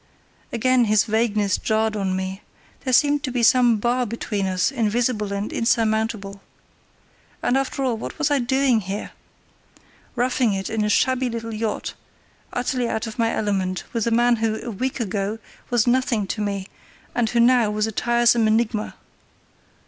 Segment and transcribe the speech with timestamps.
[0.51, 2.41] Again his vagueness jarred on me;
[2.83, 6.41] there seemed to be some bar between us, invisible and insurmountable.
[7.43, 9.11] And, after all, what was I doing here?
[10.15, 11.93] Roughing it in a shabby little yacht,
[12.51, 15.37] utterly out of my element, with a man who, a week ago,
[15.69, 16.65] was nothing to me,
[17.13, 18.95] and who now was a tiresome enigma.